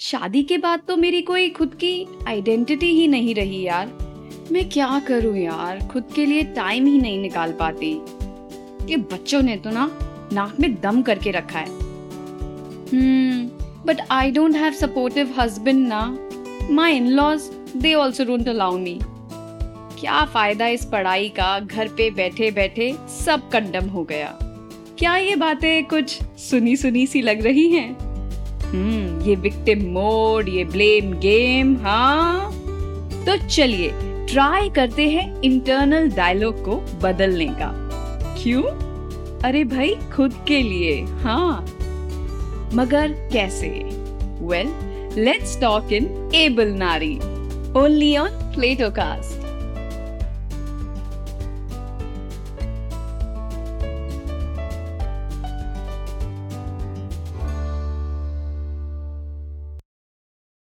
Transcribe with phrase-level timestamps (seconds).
[0.00, 3.86] शादी के बाद तो मेरी कोई खुद की आइडेंटिटी ही नहीं रही यार।
[4.52, 5.78] मैं क्या करूँ यार?
[5.92, 7.90] खुद के लिए टाइम ही नहीं निकाल पाती।
[8.90, 9.90] ये बच्चों ने तो ना
[10.32, 11.66] नाक में दम करके रखा है।
[12.92, 13.48] हम्म
[13.86, 16.02] but I don't have supportive husband ना।
[16.70, 18.98] My in laws they also don't allow me
[20.00, 21.58] क्या फ़ायदा इस पढ़ाई का?
[21.60, 24.38] घर पे बैठे बैठे सब कंडम हो गया।
[24.98, 28.07] क्या ये बातें कुछ सुनी सुनी सी लग रही हैं?
[28.70, 32.50] हम्म ये विक्टिम मोड ये ब्लेम गेम हाँ?
[33.26, 33.92] तो चलिए
[34.26, 37.70] ट्राई करते हैं इंटरनल डायलॉग को बदलने का।
[38.42, 38.62] क्यों?
[39.44, 41.62] अरे भाई, खुद के लिए हाँ।
[42.74, 43.68] मगर कैसे?
[44.44, 44.72] Well
[45.24, 45.92] let's talk
[46.34, 47.16] enable Nari
[47.76, 49.37] only on Platocast